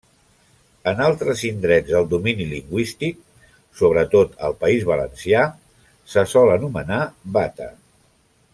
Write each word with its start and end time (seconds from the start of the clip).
En 0.91 1.01
altres 1.07 1.41
indrets 1.49 1.91
del 1.95 2.07
domini 2.13 2.47
lingüístic, 2.53 3.21
sobretot 3.81 4.33
al 4.49 4.57
País 4.65 4.87
Valencià, 4.93 5.45
se 6.15 6.25
sol 6.33 6.55
anomenar 6.57 7.03
bata. 7.37 7.71